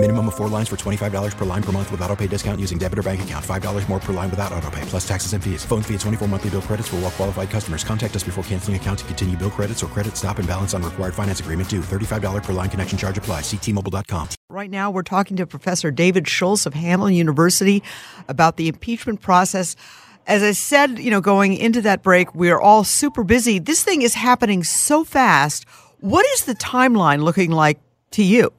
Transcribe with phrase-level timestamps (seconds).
[0.00, 2.78] Minimum of four lines for $25 per line per month with auto pay discount using
[2.78, 3.44] debit or bank account.
[3.44, 5.64] $5 more per line without auto pay, plus taxes and fees.
[5.64, 7.82] Phone fee at 24 monthly bill credits for all well qualified customers.
[7.82, 10.84] Contact us before canceling account to continue bill credits or credit stop and balance on
[10.84, 11.80] required finance agreement due.
[11.80, 13.40] $35 per line connection charge apply.
[13.40, 14.28] Ctmobile.com.
[14.48, 17.82] Right now, we're talking to Professor David Schultz of Hamline University
[18.28, 19.74] about the impeachment process.
[20.28, 23.58] As I said, you know, going into that break, we're all super busy.
[23.58, 25.66] This thing is happening so fast.
[25.98, 27.80] What is the timeline looking like
[28.12, 28.52] to you?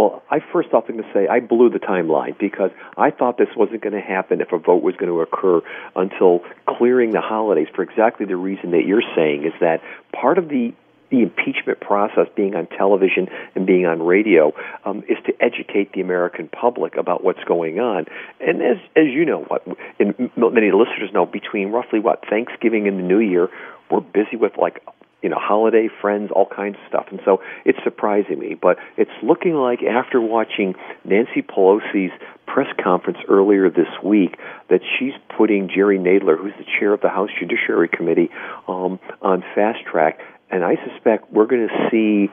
[0.00, 3.36] Well, I first off am going to say I blew the timeline because I thought
[3.36, 5.60] this wasn't going to happen if a vote was going to occur
[5.94, 9.82] until clearing the holidays for exactly the reason that you're saying is that
[10.18, 10.72] part of the
[11.10, 14.54] the impeachment process being on television and being on radio
[14.86, 18.06] um, is to educate the American public about what's going on.
[18.40, 19.66] And as as you know, what
[19.98, 23.50] and many listeners know, between roughly what Thanksgiving and the New Year,
[23.90, 24.82] we're busy with like
[25.22, 27.06] you know, holiday friends, all kinds of stuff.
[27.10, 32.12] And so it's surprising me, but it's looking like after watching Nancy Pelosi's
[32.46, 34.36] press conference earlier this week
[34.68, 38.30] that she's putting Jerry Nadler, who's the chair of the House Judiciary Committee,
[38.66, 40.20] um, on fast track.
[40.50, 42.32] And I suspect we're going to see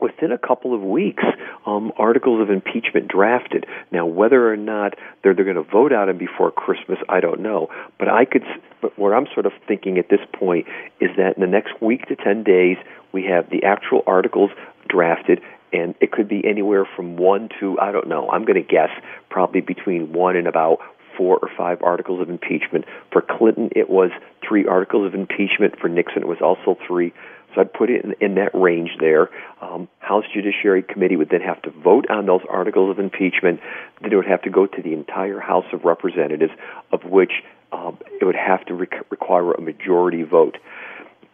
[0.00, 1.24] within a couple of weeks,
[1.66, 3.66] um, articles of impeachment drafted.
[3.90, 7.40] Now, whether or not they're, they're going to vote out him before Christmas, I don't
[7.40, 7.68] know.
[7.98, 8.44] But I could,
[8.80, 10.66] but where I'm sort of thinking at this point
[11.00, 12.76] is that in the next week to 10 days,
[13.12, 14.50] we have the actual articles
[14.88, 15.40] drafted,
[15.72, 18.90] and it could be anywhere from one to, I don't know, I'm going to guess
[19.28, 20.78] probably between one and about
[21.16, 22.84] four or five articles of impeachment.
[23.12, 24.10] For Clinton, it was
[24.46, 25.78] three articles of impeachment.
[25.78, 27.12] For Nixon, it was also three.
[27.54, 29.30] So I'd put it in, in that range there.
[29.60, 33.60] Um, House Judiciary Committee would then have to vote on those articles of impeachment.
[34.00, 36.52] Then it would have to go to the entire House of Representatives,
[36.92, 37.32] of which
[37.72, 40.58] um, it would have to require a majority vote.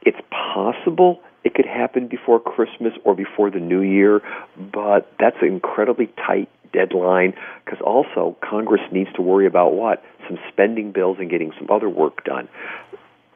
[0.03, 4.21] It's possible it could happen before Christmas or before the New Year,
[4.56, 7.34] but that's an incredibly tight deadline
[7.65, 10.03] because also Congress needs to worry about what?
[10.28, 12.49] Some spending bills and getting some other work done.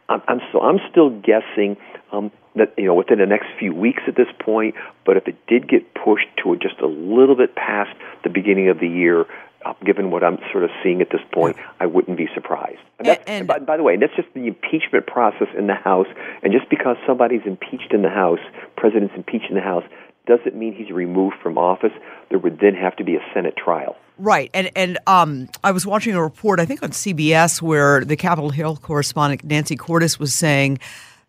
[0.09, 1.77] I'm, I'm so I'm still guessing
[2.13, 4.75] um, that you know within the next few weeks at this point.
[5.05, 7.91] But if it did get pushed to just a little bit past
[8.25, 9.27] the beginning of the year,
[9.65, 12.81] uh, given what I'm sort of seeing at this point, I wouldn't be surprised.
[12.99, 16.07] And, and, and by, by, the way, that's just the impeachment process in the House.
[16.43, 18.41] And just because somebody's impeached in the House,
[18.77, 19.85] president's impeached in the House,
[20.27, 21.93] doesn't mean he's removed from office.
[22.29, 23.97] There would then have to be a Senate trial.
[24.19, 28.17] Right, and and um, I was watching a report, I think on CBS, where the
[28.17, 30.79] Capitol Hill correspondent Nancy Cordes was saying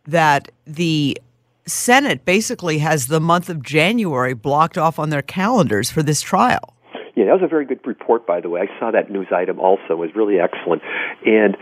[0.06, 1.18] that the
[1.66, 6.76] Senate basically has the month of January blocked off on their calendars for this trial.
[7.16, 8.62] Yeah, that was a very good report, by the way.
[8.62, 10.82] I saw that news item also; it was really excellent,
[11.26, 11.58] and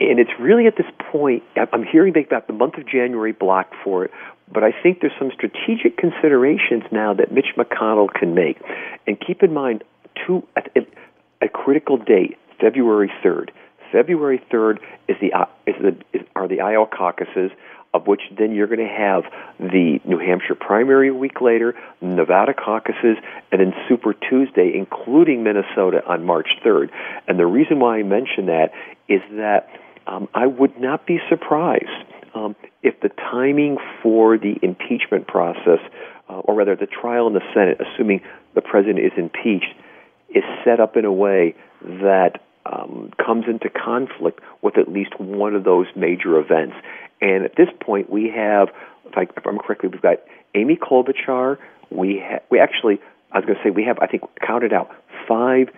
[0.00, 3.74] and it's really at this point I'm hearing they got the month of January blocked
[3.84, 4.10] for it,
[4.52, 8.60] but I think there's some strategic considerations now that Mitch McConnell can make,
[9.06, 9.84] and keep in mind
[10.26, 10.46] two
[11.42, 13.50] a critical date, February 3rd.
[13.90, 14.78] February 3rd
[15.08, 17.50] is the uh, is the is, are the Iowa caucuses,
[17.94, 19.24] of which then you're going to have
[19.58, 23.16] the New Hampshire primary a week later, Nevada caucuses,
[23.50, 26.90] and then Super Tuesday, including Minnesota on March 3rd.
[27.28, 28.72] And the reason why I mention that
[29.08, 29.68] is that
[30.06, 31.84] um, I would not be surprised
[32.34, 35.80] um, if the timing for the impeachment process,
[36.28, 38.22] uh, or rather the trial in the Senate, assuming
[38.54, 39.74] the president is impeached,
[40.30, 45.54] is set up in a way that um, comes into conflict with at least one
[45.54, 46.76] of those major events.
[47.20, 48.68] And at this point, we have,
[49.06, 50.18] if, I, if I'm correctly, we've got
[50.54, 51.58] Amy Klobuchar.
[51.90, 54.90] We ha- we actually, I was going to say, we have, I think, counted out
[55.28, 55.68] five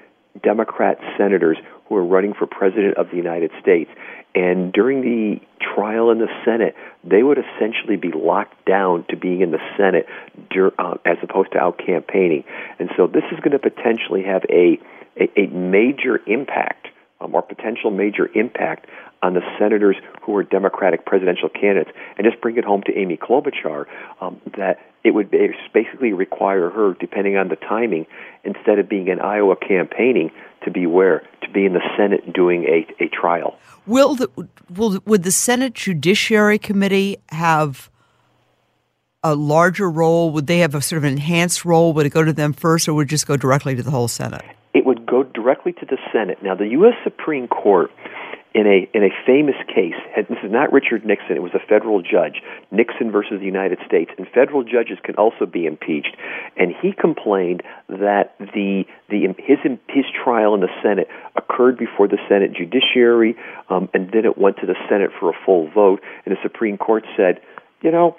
[0.42, 3.90] Democrat senators who are running for president of the United States.
[4.34, 6.74] And during the trial in the Senate,
[7.04, 10.06] they would essentially be locked down to being in the Senate
[10.78, 12.44] uh, as opposed to out campaigning.
[12.78, 14.80] And so this is going to potentially have a,
[15.16, 16.88] a, a major impact
[17.20, 18.86] um, or potential major impact
[19.22, 21.90] on the senators who are Democratic presidential candidates.
[22.16, 23.86] And just bring it home to Amy Klobuchar
[24.20, 28.06] um, that it would basically require her, depending on the timing,
[28.44, 30.30] instead of being in Iowa campaigning,
[30.64, 31.22] to be where?
[31.42, 33.58] To be in the Senate doing a, a trial.
[33.86, 37.90] Will the, will would the Senate Judiciary Committee have
[39.22, 40.30] a larger role?
[40.32, 41.92] Would they have a sort of enhanced role?
[41.92, 44.08] Would it go to them first, or would it just go directly to the whole
[44.08, 44.42] Senate?
[45.14, 46.38] Go directly to the Senate.
[46.42, 46.94] Now, the U.S.
[47.04, 47.92] Supreme Court
[48.52, 49.94] in a in a famous case.
[50.16, 53.78] And this is not Richard Nixon; it was a federal judge, Nixon versus the United
[53.86, 54.10] States.
[54.18, 56.16] And federal judges can also be impeached.
[56.56, 59.58] And he complained that the the his
[59.88, 61.06] his trial in the Senate
[61.36, 63.36] occurred before the Senate Judiciary,
[63.70, 66.00] um, and then it went to the Senate for a full vote.
[66.26, 67.40] And the Supreme Court said,
[67.82, 68.16] you know,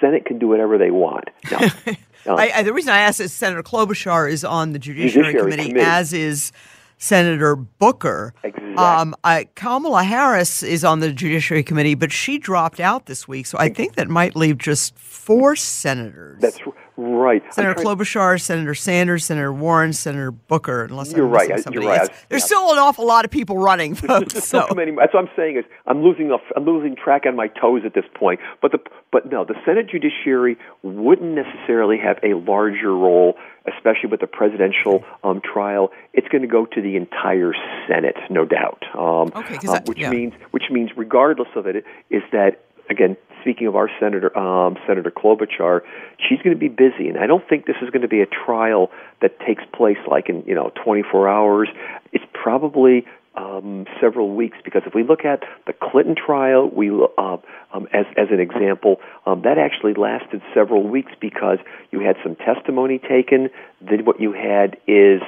[0.00, 1.30] Senate can do whatever they want.
[1.50, 1.66] Now,
[2.36, 5.68] I, I, the reason I asked is Senator Klobuchar is on the Judiciary, Judiciary committee,
[5.68, 5.86] Committee.
[5.86, 6.52] as is
[6.98, 8.34] Senator Booker.
[8.42, 8.74] Exactly.
[8.74, 13.46] Um, I, Kamala Harris is on the Judiciary Committee, but she dropped out this week,
[13.46, 16.40] so I think that might leave just four senators.
[16.40, 16.58] That's
[16.98, 17.42] right.
[17.54, 20.84] Senator Klobuchar, Senator Sanders, Senator Warren, Senator Booker.
[20.84, 21.48] Unless You're I'm right.
[21.48, 22.02] missing You're right.
[22.10, 22.46] I- There's yeah.
[22.46, 24.34] still an awful lot of people running, folks.
[24.44, 24.90] So many.
[24.92, 28.04] That's what I'm saying is I'm losing I'm losing track on my toes at this
[28.14, 28.40] point.
[28.60, 28.78] But the
[29.12, 33.36] but no, the Senate Judiciary wouldn't necessarily have a larger role,
[33.66, 35.90] especially with the presidential um, trial.
[36.12, 37.52] It's going to go to the entire
[37.88, 38.82] Senate, no doubt.
[38.94, 40.10] Um, Okay, uh, which yeah.
[40.10, 42.60] means which means regardless of it, is that
[42.90, 43.16] again.
[43.42, 45.80] Speaking of our senator, um, Senator Klobuchar,
[46.18, 48.26] she's going to be busy, and I don't think this is going to be a
[48.26, 48.90] trial
[49.22, 51.68] that takes place like in you know 24 hours.
[52.12, 53.04] It's probably
[53.38, 57.36] um, several weeks because if we look at the Clinton trial, we uh,
[57.72, 58.96] um, as as an example,
[59.26, 61.58] um, that actually lasted several weeks because
[61.90, 63.50] you had some testimony taken.
[63.80, 65.22] Then what you had is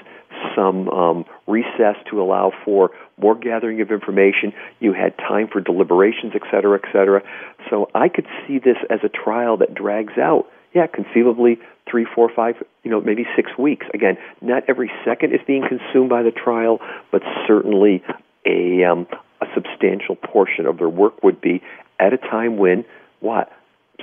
[0.54, 4.52] some um, recess to allow for more gathering of information.
[4.78, 7.22] You had time for deliberations, et cetera, et cetera.
[7.69, 10.46] So I could see this as a trial that drags out.
[10.72, 11.58] Yeah, conceivably
[11.90, 12.54] three, four, five,
[12.84, 13.87] you know, maybe six weeks.
[13.92, 16.78] Again, not every second is being consumed by the trial,
[17.10, 18.02] but certainly
[18.46, 19.06] a um,
[19.40, 21.62] a substantial portion of their work would be
[21.98, 22.84] at a time when
[23.20, 23.50] what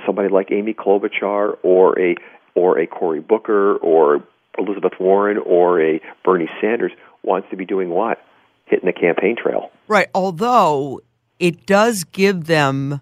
[0.04, 2.16] somebody like Amy Klobuchar or a
[2.54, 4.22] or a Cory Booker or
[4.58, 8.22] Elizabeth Warren or a Bernie Sanders wants to be doing what?
[8.66, 9.70] Hitting the campaign trail.
[9.86, 10.08] Right.
[10.14, 11.00] Although
[11.38, 13.00] it does give them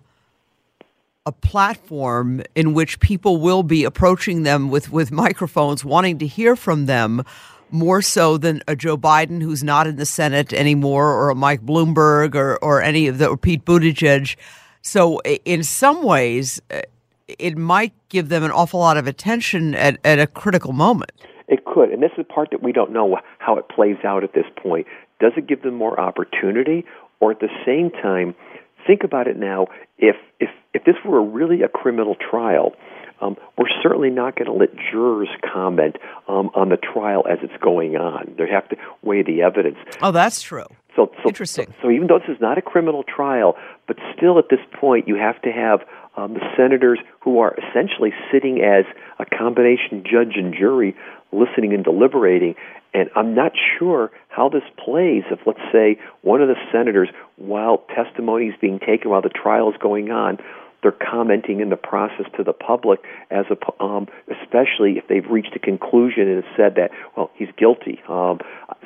[1.25, 6.55] a platform in which people will be approaching them with, with microphones, wanting to hear
[6.55, 7.25] from them
[7.71, 11.63] more so than a Joe Biden who's not in the Senate anymore, or a Mike
[11.67, 14.37] Bloomberg, or, or any of the, or Pete Buttigieg.
[14.83, 16.83] So, in some ways, uh,
[17.27, 21.11] it might give them an awful lot of attention at, at a critical moment.
[21.49, 24.25] It could, and this is the part that we don't know how it plays out
[24.25, 24.87] at this point.
[25.21, 26.85] Does it give them more opportunity,
[27.21, 28.35] or at the same time,
[28.87, 29.69] think about it now?
[29.99, 32.75] If if if this were really a criminal trial,
[33.21, 35.97] um, we're certainly not going to let jurors comment
[36.29, 38.35] um, on the trial as it's going on.
[38.37, 39.79] They have to weigh the evidence.
[40.03, 40.67] Oh, that's true.
[40.95, 41.67] So, so, Interesting.
[41.67, 43.57] So, so even though this is not a criminal trial,
[43.87, 45.81] but still at this point, you have to have
[46.17, 48.85] um, the senators who are essentially sitting as
[49.19, 50.97] a combination judge and jury,
[51.33, 52.55] listening and deliberating.
[52.95, 57.85] And I'm not sure how this plays if, let's say, one of the senators, while
[57.95, 60.39] testimony is being taken while the trial is going on,
[60.83, 63.01] they're commenting in the process to the public,
[63.31, 68.01] as a, um, especially if they've reached a conclusion and said that, well, he's guilty.
[68.09, 68.39] Um,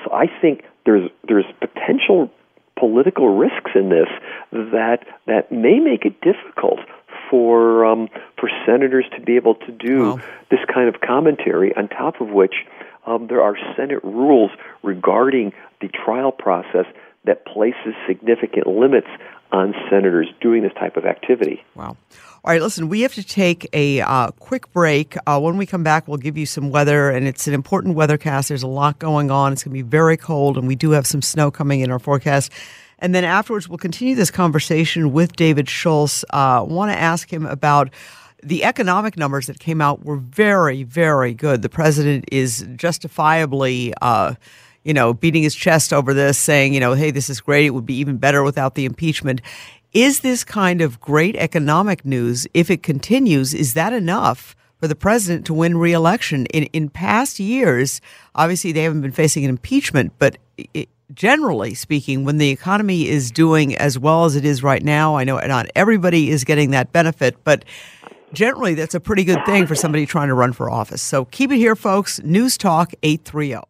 [0.05, 2.31] so I think there's there's potential
[2.79, 4.09] political risks in this
[4.53, 6.81] that that may make it difficult
[7.31, 10.21] for um, for senators to be able to do Wow.
[10.51, 11.75] this kind of commentary.
[11.77, 12.67] On top of which,
[13.07, 14.51] um, there are Senate rules
[14.83, 16.87] regarding the trial process
[17.25, 19.09] that places significant limits
[19.53, 21.63] on senators doing this type of activity.
[21.75, 21.97] Wow.
[22.43, 25.15] All right, listen, we have to take a uh, quick break.
[25.27, 28.49] Uh, when we come back, we'll give you some weather, and it's an important weathercast.
[28.49, 29.53] There's a lot going on.
[29.53, 31.99] It's going to be very cold, and we do have some snow coming in our
[31.99, 32.51] forecast.
[32.99, 36.25] And then afterwards, we'll continue this conversation with David Schultz.
[36.31, 37.91] Uh, want to ask him about
[38.43, 41.61] the economic numbers that came out were very, very good.
[41.61, 43.93] The president is justifiably.
[44.01, 44.35] Uh,
[44.85, 47.67] you know, beating his chest over this, saying, you know, hey, this is great.
[47.67, 49.41] It would be even better without the impeachment.
[49.93, 54.95] Is this kind of great economic news, if it continues, is that enough for the
[54.95, 56.47] president to win reelection?
[56.47, 58.01] In, in past years,
[58.35, 60.39] obviously they haven't been facing an impeachment, but
[60.75, 65.17] it, generally speaking, when the economy is doing as well as it is right now,
[65.17, 67.65] I know not everybody is getting that benefit, but
[68.33, 71.03] generally that's a pretty good thing for somebody trying to run for office.
[71.03, 72.21] So keep it here, folks.
[72.23, 73.70] News Talk 830.